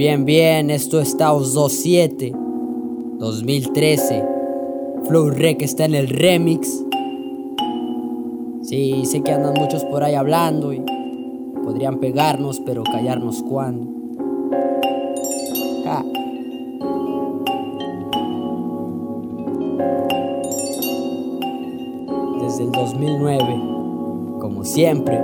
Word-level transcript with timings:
Bien, 0.00 0.24
bien, 0.24 0.70
esto 0.70 0.98
es 0.98 1.14
Taos 1.14 1.54
27 1.54 2.32
2013 3.18 4.24
Flow 5.04 5.28
Rec 5.28 5.60
está 5.60 5.84
en 5.84 5.94
el 5.94 6.08
remix 6.08 6.86
Sí, 8.62 9.04
sé 9.04 9.20
que 9.20 9.30
andan 9.30 9.52
muchos 9.52 9.84
por 9.84 10.02
ahí 10.02 10.14
hablando 10.14 10.72
y 10.72 10.82
podrían 11.62 11.98
pegarnos, 11.98 12.60
pero 12.60 12.82
callarnos 12.82 13.42
cuando. 13.42 13.90
Desde 22.40 22.64
el 22.64 22.72
2009, 22.72 23.44
como 24.40 24.64
siempre. 24.64 25.22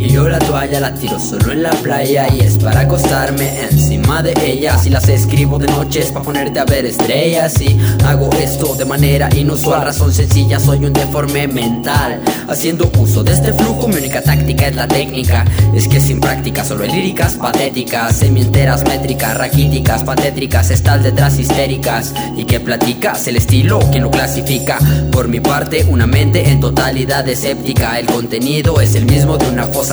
Y 0.00 0.08
yo 0.08 0.26
la 0.28 0.38
toalla 0.38 0.80
la 0.80 0.94
tiro 0.94 1.20
solo 1.20 1.52
en 1.52 1.62
la 1.62 1.70
playa 1.70 2.26
y 2.34 2.40
es 2.40 2.56
para 2.56 2.80
acostarme 2.80 3.64
encima 3.70 4.22
de 4.22 4.32
ella. 4.42 4.78
Si 4.78 4.88
las 4.88 5.06
escribo 5.10 5.58
de 5.58 5.66
noche 5.66 6.00
es 6.00 6.10
para 6.10 6.24
ponerte 6.24 6.58
a 6.58 6.64
ver 6.64 6.86
estrellas 6.86 7.60
y 7.60 7.78
hago 8.06 8.30
esto 8.40 8.74
de 8.76 8.86
manera 8.86 9.28
inusual. 9.36 9.82
Razón 9.82 10.10
sencilla, 10.12 10.58
soy 10.58 10.86
un 10.86 10.94
deforme 10.94 11.46
mental. 11.48 12.22
Haciendo 12.48 12.90
uso 12.98 13.22
de 13.22 13.32
este 13.32 13.52
flujo, 13.52 13.88
mi 13.88 13.96
única 13.96 14.22
táctica 14.22 14.68
es 14.68 14.74
la 14.74 14.88
técnica. 14.88 15.44
Es 15.74 15.86
que 15.86 16.00
sin 16.00 16.18
práctica 16.18 16.64
solo 16.64 16.84
hay 16.84 16.92
líricas 16.92 17.34
patéticas, 17.34 18.16
semienteras 18.16 18.84
métricas, 18.84 19.36
raquíticas, 19.36 20.02
patétricas, 20.02 20.70
estás 20.70 21.02
detrás 21.02 21.38
histéricas. 21.38 22.14
¿Y 22.38 22.44
que 22.46 22.58
platicas? 22.58 23.26
El 23.26 23.36
estilo, 23.36 23.78
quien 23.90 24.04
lo 24.04 24.10
clasifica? 24.10 24.78
Por 25.12 25.28
mi 25.28 25.40
parte, 25.40 25.84
una 25.84 26.06
mente 26.06 26.48
en 26.48 26.58
totalidad 26.58 27.28
escéptica. 27.28 27.98
El 27.98 28.06
contenido 28.06 28.80
es 28.80 28.94
el 28.94 29.04
mismo 29.04 29.36
de 29.36 29.46
una 29.50 29.66
fosa 29.66 29.89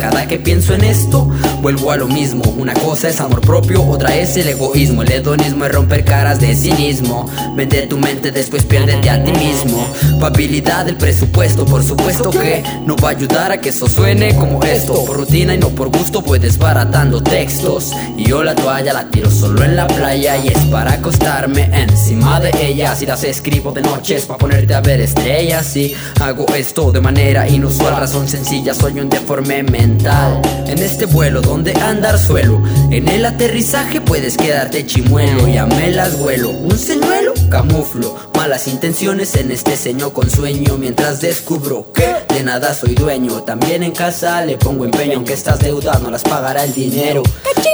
Cada 0.00 0.26
que 0.26 0.38
pienso 0.38 0.74
en 0.74 0.82
esto, 0.82 1.28
vuelvo 1.60 1.90
a 1.90 1.96
lo 1.96 2.08
mismo. 2.08 2.42
Una 2.56 2.74
cosa 2.74 3.08
es 3.08 3.20
amor 3.20 3.40
propio, 3.40 3.84
otra 3.86 4.14
es 4.16 4.36
el 4.36 4.48
egoísmo. 4.48 5.02
El 5.02 5.12
hedonismo 5.12 5.64
es 5.64 5.72
romper 5.72 6.04
caras 6.04 6.40
de 6.40 6.54
cinismo. 6.54 7.30
Vende 7.54 7.86
tu 7.86 7.98
mente, 7.98 8.30
después 8.30 8.64
piérdete 8.64 9.10
a 9.10 9.22
ti 9.22 9.32
mismo. 9.32 9.86
Pabilidad 10.20 10.86
del 10.86 10.96
presupuesto, 10.96 11.64
por 11.64 11.82
supuesto 11.82 12.30
que 12.30 12.62
no 12.84 12.96
va 12.96 13.08
a 13.08 13.12
ayudar 13.12 13.52
a 13.52 13.60
que 13.60 13.68
eso 13.68 13.86
suene 13.86 14.34
como 14.34 14.62
esto. 14.62 15.04
Por 15.04 15.18
rutina 15.18 15.54
y 15.54 15.58
no 15.58 15.68
por 15.68 15.88
gusto, 15.88 16.22
pues 16.22 16.40
desbaratando 16.40 17.22
textos. 17.22 17.92
Y 18.16 18.24
yo 18.24 18.42
la 18.42 18.54
toalla 18.54 18.92
la 18.92 19.08
tiro 19.10 19.30
solo 19.30 19.62
en 19.62 19.76
la 19.76 19.86
playa 19.86 20.36
y 20.38 20.48
es 20.48 20.58
para 20.66 20.92
acostarme 20.92 21.70
encima 21.72 22.40
de 22.40 22.50
ella. 22.60 22.94
Si 22.94 23.06
las 23.06 23.22
escribo 23.24 23.72
de 23.72 23.82
noche 23.82 24.16
es 24.16 24.26
para 24.26 24.38
ponerte 24.38 24.74
a 24.74 24.80
ver 24.80 25.00
estrellas. 25.00 25.76
Y 25.76 25.94
hago 26.20 26.46
esto 26.54 26.90
de 26.92 27.00
manera 27.00 27.48
inusual, 27.48 27.96
razón 27.96 28.28
sencilla, 28.28 28.74
soy 28.74 29.00
un 29.00 29.08
deforme 29.08 29.62
mental. 29.62 30.40
En 30.66 30.78
este 30.78 31.06
vuelo 31.06 31.42
donde 31.50 31.72
andar 31.80 32.16
suelo, 32.16 32.62
en 32.92 33.08
el 33.08 33.26
aterrizaje 33.26 34.00
puedes 34.00 34.36
quedarte 34.36 34.86
chimuelo. 34.86 35.48
Ya 35.48 35.66
me 35.66 35.90
las 35.90 36.16
vuelo, 36.16 36.50
un 36.50 36.78
señuelo, 36.78 37.34
camuflo. 37.50 38.16
Malas 38.34 38.68
intenciones 38.68 39.34
en 39.34 39.50
este 39.50 39.76
seño 39.76 40.14
con 40.14 40.30
sueño 40.30 40.78
mientras 40.78 41.20
descubro 41.20 41.92
que 41.92 42.14
de 42.32 42.42
nada 42.42 42.72
soy 42.72 42.94
dueño. 42.94 43.42
También 43.42 43.82
en 43.82 43.92
casa 43.92 44.42
le 44.44 44.56
pongo 44.56 44.84
empeño, 44.84 45.16
aunque 45.16 45.34
estas 45.34 45.58
deudas 45.58 46.00
no 46.00 46.10
las 46.10 46.22
pagará 46.22 46.64
el 46.64 46.72
dinero. 46.72 47.22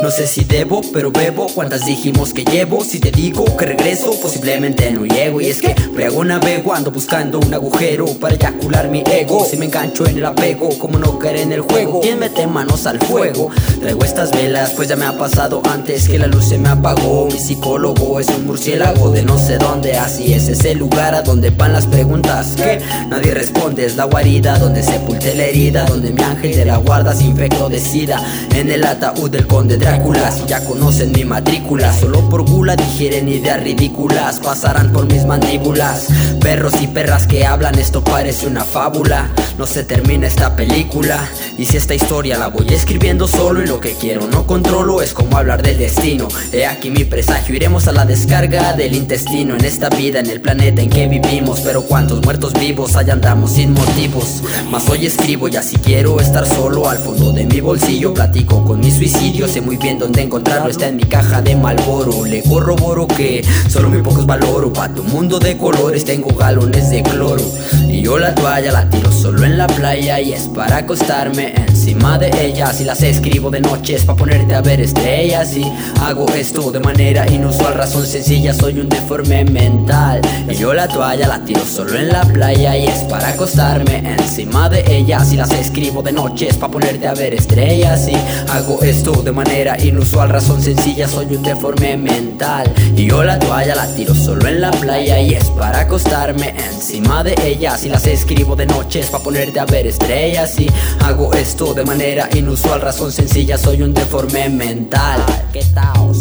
No 0.03 0.11
sé 0.11 0.27
si 0.27 0.45
debo, 0.45 0.81
pero 0.93 1.13
bebo. 1.13 1.47
¿Cuántas 1.55 1.87
dijimos 1.87 2.33
que 2.33 2.45
llevo? 2.45 2.83
Si 2.83 2.99
te 2.99 3.11
digo 3.11 3.45
que 3.57 3.67
regreso, 3.67 4.19
posiblemente 4.21 4.91
no 4.91 5.05
llego. 5.05 5.41
Y 5.41 5.47
es 5.47 5.61
que 5.61 5.75
brego 5.93 6.25
navego, 6.25 6.75
ando 6.75 6.91
buscando 6.91 7.39
un 7.39 7.55
agujero 7.55 8.07
para 8.19 8.35
eyacular 8.35 8.89
mi 8.89 9.05
ego. 9.07 9.47
Si 9.49 9.57
me 9.57 9.67
engancho 9.67 10.07
en 10.07 10.19
el 10.19 10.25
apego, 10.25 10.71
como 10.79 10.99
no 10.99 11.19
caer 11.19 11.37
en 11.37 11.53
el 11.53 11.61
juego. 11.61 12.01
¿Quién 12.01 12.19
mete 12.19 12.47
manos 12.47 12.87
al 12.87 12.99
fuego? 12.99 13.51
Traigo 13.81 14.05
estas 14.05 14.33
velas, 14.33 14.73
pues 14.73 14.89
ya 14.89 14.97
me 14.97 15.07
ha 15.07 15.17
pasado 15.17 15.63
antes 15.71 16.09
que 16.09 16.19
la 16.19 16.27
luz 16.27 16.49
se 16.49 16.59
me 16.59 16.69
apagó. 16.69 17.27
Mi 17.27 17.39
psicólogo 17.39 18.19
es 18.19 18.29
un 18.29 18.47
murciélago 18.47 19.11
de 19.11 19.23
no 19.23 19.39
sé 19.39 19.59
dónde. 19.59 19.66
Así 19.67 20.33
es 20.33 20.49
ese 20.49 20.77
lugar 20.77 21.15
a 21.17 21.23
donde 21.23 21.51
van 21.51 21.73
las 21.73 21.87
preguntas 21.87 22.55
que 22.57 22.81
nadie 23.09 23.35
responde. 23.35 23.85
Es 23.85 23.97
la 23.97 24.05
guarida 24.05 24.59
donde 24.61 24.81
sepulte 24.81 25.35
la 25.35 25.45
herida, 25.45 25.85
donde 25.87 26.13
mi 26.13 26.23
ángel 26.23 26.55
de 26.55 26.65
la 26.65 26.77
guarda 26.77 27.13
se 27.13 27.25
infectó 27.25 27.69
de 27.69 27.81
sida. 27.81 28.23
En 28.55 28.71
el 28.71 28.87
ataúd 28.87 29.29
del 29.29 29.49
conde 29.49 29.77
Drácula, 29.77 30.33
ya 30.47 30.65
conocen 30.65 31.11
mi 31.11 31.25
matrícula, 31.25 31.93
solo 31.93 32.31
por 32.31 32.49
gula 32.49 32.77
digieren 32.77 33.29
ideas 33.29 33.61
ridículas, 33.61 34.39
pasarán 34.39 34.93
por 34.93 35.13
mis 35.13 35.27
mandíbulas. 35.27 36.07
Perros 36.41 36.75
y 36.81 36.87
perras 36.87 37.27
que 37.27 37.45
hablan, 37.45 37.77
esto 37.77 38.05
parece 38.05 38.47
una 38.47 38.65
fábula. 38.65 39.31
No 39.59 39.67
se 39.67 39.83
termina 39.83 40.29
esta 40.29 40.55
película. 40.55 41.29
Y 41.59 41.65
si 41.65 41.77
esta 41.77 41.95
historia 41.95 42.39
la 42.39 42.49
voy 42.49 42.67
escribiendo 42.73 43.27
solo 43.27 43.63
y 43.63 43.67
lo 43.67 43.81
que 43.81 43.95
quiero 43.95 44.29
no 44.29 44.47
controlo, 44.47 45.03
es 45.03 45.13
como 45.13 45.37
hablar 45.37 45.63
del 45.63 45.79
destino. 45.79 46.29
He 46.53 46.67
aquí 46.67 46.91
mi 46.91 47.05
presagio, 47.05 47.55
iremos 47.55 47.89
a 47.89 47.93
la 47.93 48.05
descarga 48.05 48.75
del 48.75 48.95
intestino 48.95 49.56
en 49.57 49.65
esta 49.65 49.89
vida, 49.89 50.21
en 50.21 50.31
el 50.31 50.41
planeta 50.41 50.83
en 50.83 50.91
que 50.91 51.07
vivimos. 51.07 51.61
Pero 51.61 51.83
cuántos 51.83 52.23
muertos 52.23 52.53
vivos, 52.55 52.97
allá 52.97 53.15
andamos 53.15 53.53
sin 53.53 53.73
motivos. 53.73 54.43
Mas 54.71 54.89
hoy 54.89 55.07
escribo 55.07 55.49
y 55.49 55.57
así 55.57 55.77
quiero 55.77 56.21
estar 56.21 56.47
solo 56.47 56.89
al 56.89 56.99
fondo 56.99 57.33
de 57.33 57.45
mi 57.45 57.61
bolsillo. 57.61 58.15
Platico 58.15 58.65
con 58.65 58.81
mi 58.81 58.91
suicidio, 58.91 59.49
sé 59.49 59.61
muy 59.61 59.77
bien 59.77 59.99
dónde 59.99 60.23
encontrarlo. 60.23 60.71
Está 60.71 60.89
en 60.89 60.97
mi 60.97 61.05
caja 61.05 61.43
de 61.43 61.57
Malboro. 61.57 62.25
Le 62.25 62.43
corroboro 62.43 63.07
que 63.07 63.45
solo 63.69 63.89
muy 63.89 64.03
pocos 64.03 64.27
valoro. 64.27 64.73
Pa' 64.73 64.89
tu 64.89 65.03
mundo 65.05 65.39
de 65.39 65.57
colores 65.57 66.05
tengo 66.05 66.29
galones 66.35 66.91
de 66.91 67.03
cloro. 67.03 67.43
Y 67.89 68.03
yo 68.03 68.19
la 68.19 68.35
toalla 68.35 68.73
la 68.73 68.89
tiro 68.91 69.11
solo 69.11 69.45
en 69.45 69.57
la 69.57 69.67
playa 69.67 70.21
y 70.21 70.33
es 70.33 70.49
para 70.49 70.79
acostarme 70.79 71.55
encima 71.69 72.19
de 72.19 72.31
ella. 72.47 72.73
Si 72.73 72.85
las 72.85 73.03
escribo 73.03 73.51
de 73.51 73.61
noche 73.61 73.97
es 73.97 74.05
para 74.05 74.19
ponerte 74.19 74.55
a 74.55 74.61
ver 74.61 74.81
estrellas. 74.81 75.57
Y 75.57 75.65
hago 76.03 76.27
esto 76.35 76.71
de 76.71 76.81
manera 76.81 77.27
inusual, 77.31 77.75
razón 77.75 78.07
sencilla, 78.07 78.53
soy 78.53 78.81
un 78.81 78.89
deforme 78.89 79.46
mental. 79.51 80.21
Y 80.49 80.55
yo 80.55 80.75
la 80.75 80.89
toalla 80.89 81.29
la 81.29 81.45
tiro 81.45 81.65
solo 81.65 81.97
en 81.97 82.09
la 82.09 82.23
playa 82.23 82.77
y 82.77 82.87
es 82.87 83.01
para 83.05 83.29
acostarme 83.29 83.99
encima 84.19 84.69
de 84.69 84.85
ella. 84.87 85.25
Si 85.25 85.37
las 85.37 85.51
escribo 85.53 86.03
de 86.03 86.13
noche 86.13 86.49
es 86.49 86.57
para 86.57 86.73
ponerte 86.73 87.07
a 87.07 87.15
ver 87.15 87.35
estrellas. 87.35 88.09
Y 88.09 88.17
hago 88.51 88.83
esto 88.83 89.13
de 89.23 89.33
manera 89.33 89.81
inusual, 89.83 90.31
razón 90.31 90.63
sencilla, 90.63 91.09
soy 91.09 91.37
un 91.37 91.43
deforme 91.43 91.97
mental. 91.97 92.73
Y 92.97 93.07
yo 93.07 93.23
la 93.25 93.39
toalla 93.39 93.75
la 93.75 93.87
tiro 93.95 94.15
solo 94.15 94.47
en 94.49 94.61
la 94.61 94.71
playa 94.71 95.21
y 95.21 95.35
es 95.35 95.51
para 95.51 95.81
acostarme 95.81 96.51
encima 96.51 97.23
de 97.23 97.35
ella. 97.45 97.77
Si 97.77 97.89
las 97.89 98.07
escribo 98.07 98.57
de 98.57 98.67
noche 98.67 99.01
es 99.01 99.09
para 99.09 99.25
ponerte 99.25 99.61
a 99.61 99.65
ver 99.67 99.87
estrellas. 99.87 100.59
Y 100.59 100.69
hago 101.01 101.33
esto 101.33 101.75
de 101.75 101.85
manera 101.85 102.29
inusual, 102.35 102.81
razón 102.81 103.13
sencilla, 103.13 103.59
soy 103.59 103.83
un 103.83 103.95
deforme 103.95 104.49
mental. 104.49 105.21
¿Qué 105.53 105.63
taos? 105.75 106.19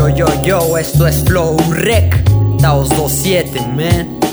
Yo, 0.00 0.08
yo, 0.08 0.26
yo, 0.42 0.78
esto 0.78 1.06
es 1.06 1.22
Flow 1.24 1.58
Rec, 1.68 2.24
Taos 2.58 2.88
27, 2.88 3.60
man. 3.76 4.29